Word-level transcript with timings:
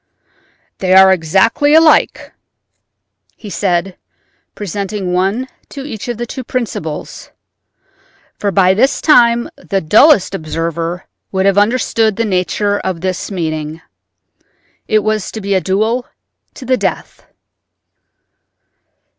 "They 0.79 0.95
are 0.95 1.11
exactly 1.13 1.75
alike," 1.75 2.33
he 3.37 3.51
said, 3.51 3.97
presenting 4.55 5.13
one 5.13 5.47
to 5.69 5.83
each 5.85 6.07
of 6.07 6.17
the 6.17 6.25
two 6.25 6.43
principals—for 6.43 7.29
by 8.49 8.73
this 8.73 8.99
time 8.99 9.47
the 9.57 9.79
dullest 9.79 10.33
observer 10.33 11.05
would 11.31 11.45
have 11.45 11.59
understood 11.59 12.15
the 12.15 12.25
nature 12.25 12.79
of 12.79 13.01
this 13.01 13.29
meeting. 13.29 13.79
It 14.87 15.03
was 15.03 15.29
to 15.33 15.39
be 15.39 15.53
a 15.53 15.61
duel 15.61 16.07
to 16.55 16.65
the 16.65 16.77
death. 16.77 17.27